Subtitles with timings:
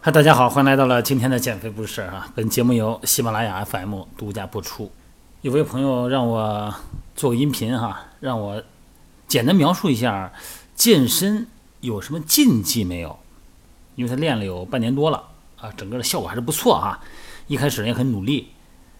[0.00, 2.28] 嗨，大家好，欢迎来到了今天的减肥故事儿啊！
[2.34, 4.90] 本节目由喜马拉雅 FM 独家播出。
[5.42, 6.74] 有位朋友让我
[7.14, 8.60] 做个音频哈，让我
[9.28, 10.32] 简单描述一下
[10.74, 11.46] 健身
[11.82, 13.16] 有什么禁忌没有？
[13.94, 15.22] 因为他练了有半年多了
[15.60, 16.98] 啊，整个的效果还是不错哈。
[17.46, 18.50] 一开始也很努力，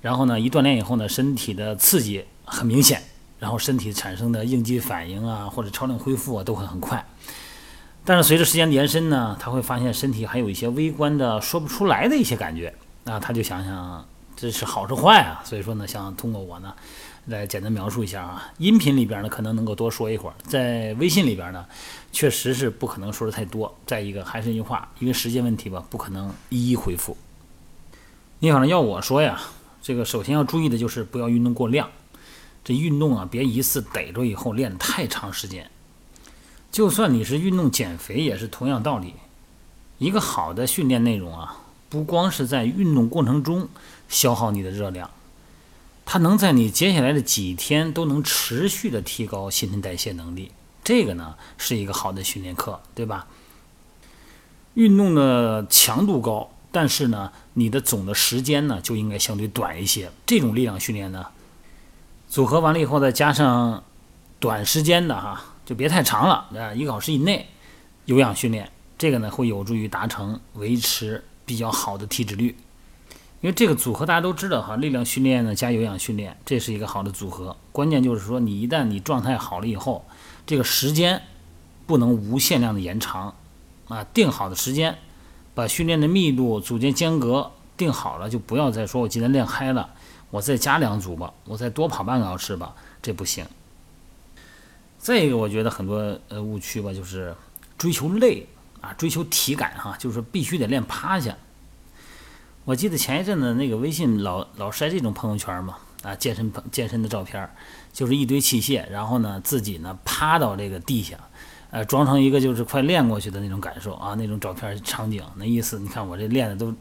[0.00, 3.04] 然后呢，一锻炼以后呢，身体的刺激很明显，
[3.38, 7.04] 然后身体产生的应激反应啊，或者超量恢复啊，都会很快。
[8.04, 12.72] 但是随着时间的延伸呢，他会发现身体还有一些微观的说不出来的一些感觉
[13.04, 16.72] 那，他就想想这是好是坏啊，所以说呢，想通过我呢
[17.26, 18.52] 来简单描述一下啊。
[18.58, 21.66] 音频里边呢可能能够多说一会儿，在微信里边呢
[22.12, 23.76] 确实是不可能说的太多。
[23.84, 27.16] 再一个还是那句话，因为时间问题吧，不可能一一回复。
[28.38, 29.40] 你好像要我说呀，
[29.82, 31.88] 这个首先要注意的就是不要运动过量，
[32.66, 35.70] 这运动啊别一次逮着以后练太长时间。
[36.72, 39.14] 就算你是运动减肥，也是同样道理。
[39.98, 41.58] 一个好的训练内容啊，
[41.88, 43.68] 不光是在运动过程中
[44.08, 45.08] 消耗你的热量，
[46.04, 50.50] 它能在你接下来的几天都能持续的提高新陈代谢能力。
[50.82, 53.28] 这个呢是一个好的训练课，对吧？
[54.74, 60.10] 运动的强度高，但是呢，你的总的时间呢就应该相对短一些。
[60.26, 61.26] 这种力量训练呢，
[62.28, 63.82] 组合完了以后再加上
[64.38, 65.42] 短时间的哈。
[65.66, 67.48] 就别太长了，啊，一个小时以内
[68.04, 72.56] 有氧训练，这个呢会有助于达成维持比较好的体脂率。
[73.40, 77.56] 因为这个组合大家都知道哈，力量训练呢加有氧训练，这是一个好的组合。
[77.72, 80.04] 关键就是说，你一旦你状态好了以后，
[80.46, 81.20] 这个时间
[81.84, 83.34] 不能无限量的延长
[83.88, 84.96] 啊，定好的时间，
[85.52, 89.90] 把训练的密度、组间间隔定好了，就不要再说我今天练嗨了，
[90.30, 93.46] 我再加两组吧，我再多跑半个小时吧，这不行。
[94.98, 97.34] 再一个，我觉得很多呃误区吧，就是
[97.78, 98.46] 追求累
[98.80, 101.36] 啊，追求体感哈，就是必须得练趴下。
[102.64, 107.48] 我记得前一阵子那个微信老老晒这种朋友圈嘛，啊，健身朋健身的照片，
[107.92, 111.16] 就是一堆器械，然后呢自己呢趴到这个地下，
[111.70, 116.74] 呃，装成一个就是快练过去的那种感受啊，那种照片场景，那意思你看我这练的都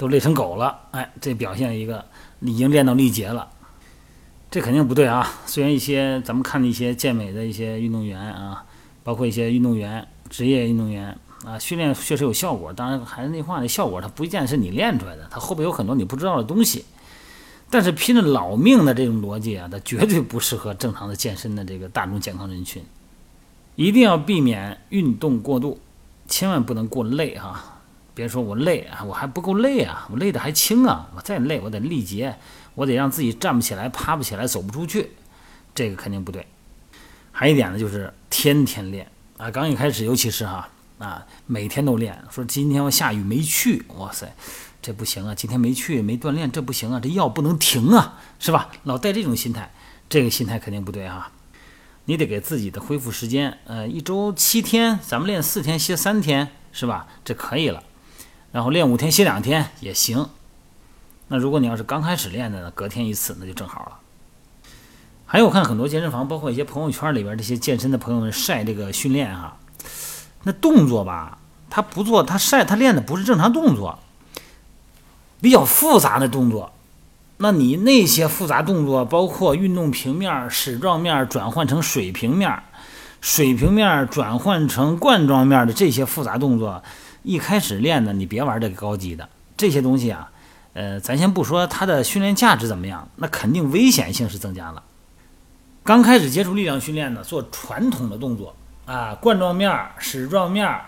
[0.00, 2.02] 都累成狗了，哎，这表现一个
[2.40, 3.50] 已经练到力竭了。
[4.50, 5.30] 这肯定不对啊！
[5.44, 8.64] 虽然一些咱们看的一些健美的一些运动员啊，
[9.04, 12.72] 包括一些运动员、职业运动员啊，训练确实有效果。
[12.72, 16.86] 当然还是那话，那效果它不见是你练出来的，它后边有很多你不知道的东西。
[17.68, 22.82] 但是拼了老命的这种逻辑啊，它绝对不适合正常的健身的这个大众健康人群。
[23.76, 25.78] 一定要避免运动过度，
[26.26, 27.79] 千万不能过累哈！
[28.14, 32.36] 别说我累啊，我还不够累啊，我累的还轻啊，我再累我得力竭。
[32.76, 35.10] 我得让自己站不起来、趴不起来、走不出去，
[35.74, 36.46] 这个肯定不对。
[37.32, 39.50] 还一点呢，就是天天练啊！
[39.50, 40.68] 刚一开始，尤其是哈
[40.98, 42.16] 啊，每天都练。
[42.30, 44.32] 说今天我下雨没去，哇塞，
[44.80, 45.34] 这不行啊！
[45.34, 47.00] 今天没去没锻炼，这不行啊！
[47.02, 48.70] 这药不能停啊，是吧？
[48.84, 49.74] 老带这种心态，
[50.08, 51.32] 这个心态肯定不对哈。
[52.04, 57.08] 你得给自己的恢复时间，呃，一周七天，咱们练四天歇三天，是吧？
[57.24, 57.82] 这可以了。
[58.52, 60.28] 然后练五天歇两天也行。
[61.28, 63.98] 那如果你要是刚开始练的呢，隔天一次那就正好了。
[65.26, 69.56] 还有我看很多健身房，包括一些朋友圈里边这些健身的朋友们晒这个训练哈，
[70.42, 71.38] 那动作吧，
[71.70, 74.00] 他不做，他晒他练的不是正常动作，
[75.40, 76.72] 比较复杂的动作。
[77.36, 82.62] 那你那些复杂动作，包括运动平面、矢状面转换成水平面，
[83.20, 86.82] 水平面转换成冠状面的这些复杂动作，
[87.22, 90.30] 一开始练的你别玩这个高级的这些东西啊。
[90.72, 94.82] 呃，咱先不说它的训练价值怎么样，那肯定危险性是增加了。
[95.82, 98.54] 刚开始接触力量训练呢，做传统的动作
[98.86, 100.80] 啊，冠状面、矢状面、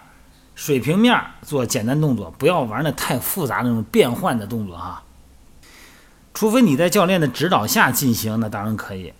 [0.55, 5.03] 水平面做简单动作，不要玩那太复杂那种变换的动作哈。
[6.33, 9.13] 除非你在教练的指导下进行，那当然可以。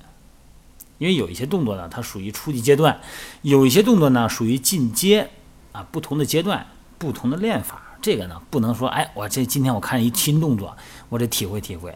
[0.99, 2.95] 因为有一些动作呢，它属于初级阶段；
[3.43, 5.31] 有一些动作呢，属于进阶
[5.73, 6.67] 啊，不同的阶段，
[7.03, 7.83] 不同的练法。
[8.01, 10.77] 这个呢，不能说，哎，我这今天我看一新动作，
[11.09, 11.93] 我得体会体会，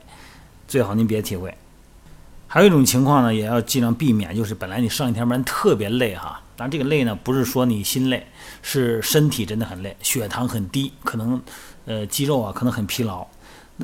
[0.67, 1.57] 最好您别体会。
[2.49, 8.27] 还有一种情况呢，也要尽量避免，就是本来你上一天班特别累哈，当然这个累呢，不是说你心累，
[8.63, 11.41] 是身体真的很累，血糖很低，可能
[11.85, 13.25] 呃肌肉啊可能很疲劳。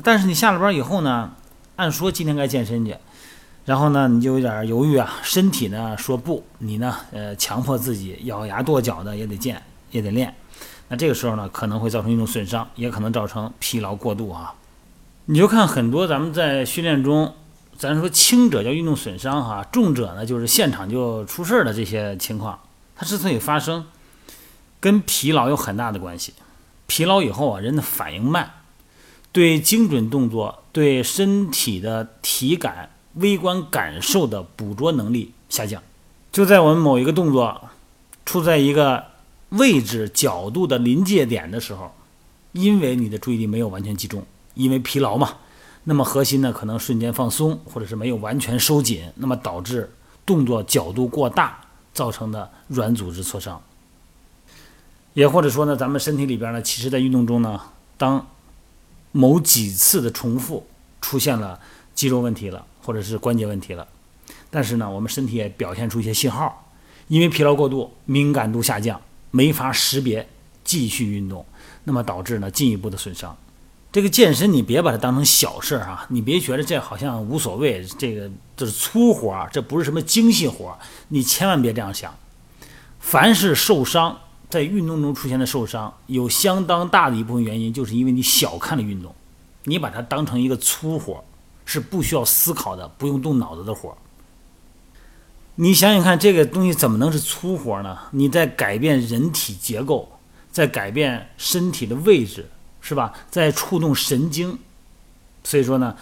[0.03, 1.31] 但是你下了班以后呢，
[1.77, 2.95] 按说今天该健身去，
[3.65, 9.61] 然后呢你就有点犹豫啊，身体呢说不，你呢呃强迫自己咬牙跺脚的也得健，
[9.91, 10.33] 也得练。
[10.93, 14.53] 那这个时候呢，可能会造成运动损伤，也可能造成疲劳过度啊。
[15.25, 17.33] 你就看很多咱们在训练中
[17.75, 22.59] 咱说轻者叫运动损伤哈，重者呢就是现场就出事儿的这些情况，
[22.95, 23.87] 它之所以发生，
[24.79, 26.35] 跟疲劳有很大的关系。
[26.85, 28.51] 疲劳以后啊，人的反应慢，
[29.31, 35.81] 对精准动作、对身体的体感、微观感受的捕捉能力下降。
[36.31, 37.69] 就在我们某一个动作
[38.27, 39.05] 处在一个
[39.53, 41.91] 位置、角度的临界点的时候，
[42.51, 44.23] 因为你的注意力没有完全集中，
[44.53, 45.37] 因为疲劳嘛。
[45.85, 49.91] 那么核心呢，可能瞬间放松，或者是没有完全收紧，那么导致
[50.25, 51.59] 动作角度过大
[51.93, 53.61] 造成的软组织挫伤。
[55.13, 57.59] 也或者说呢，咱们身体里边呢，其实在运动中呢，
[57.97, 58.25] 当
[59.11, 60.65] 某几次的重复
[61.01, 61.59] 出现了
[61.93, 63.87] 肌肉问题了，或者是关节问题了，
[64.49, 66.71] 但是呢，我们身体也表现出一些信号，
[67.09, 68.99] 因为疲劳过度，敏感度下降，
[69.35, 70.29] 没法识别
[70.63, 71.43] 继续运动，
[71.85, 73.35] 那么导致呢进一步的损伤。
[73.91, 80.77] 这个健身你别把它当成小事儿啊，你别觉得这好像无所谓，这个这是粗活儿，这不是什么精细活儿，
[81.07, 82.13] 你千万别这样想。
[82.99, 84.19] 凡是受伤，
[84.51, 89.15] 在运动中出现的受伤，有相当大的一部分原因就是因为你小看了运动，
[89.63, 91.23] 你把它当成一个粗活儿，
[91.65, 93.97] 是不需要思考的，不用动脑子的活儿。
[95.55, 97.97] 你想想看，这个东西怎么能是粗活呢？
[98.11, 100.19] 你在改变人体结构，
[100.51, 102.49] 在改变身体的位置。
[102.85, 103.13] 是吧？
[103.31, 104.59] 在触动神经，
[105.41, 105.95] 所以说呢，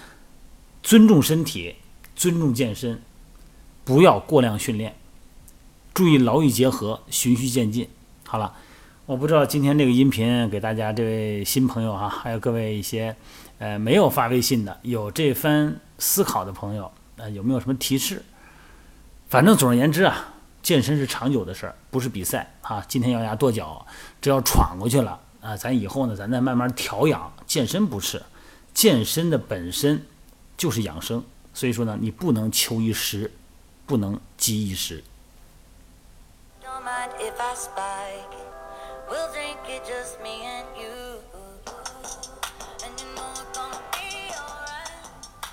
[0.82, 1.76] 尊重身体，
[2.16, 3.00] 尊重健身，
[3.84, 4.96] 不要过量训练，
[5.94, 7.88] 注意劳逸结合，循序渐进。
[8.26, 8.56] 好了，
[9.06, 13.16] 我不知道今天这个音频给大家这位新朋友哈，还有各位一些
[13.60, 18.24] 呃没有发微信的，有这番思考的朋友，呃有没有什么提示？
[19.32, 22.84] 反正总而言之啊，健身是长久的事儿，不是比赛啊。
[22.86, 23.88] 今天咬牙跺脚，
[24.20, 25.18] 只要闯过去了。
[25.40, 27.32] 啊，咱以后呢，咱再慢慢调养。
[27.48, 28.22] 健身不是，
[28.74, 30.06] 健身的本身
[30.58, 31.24] 就是养生，
[31.54, 33.32] 所以说呢，你不能求一时，
[33.86, 35.02] 不能急一时。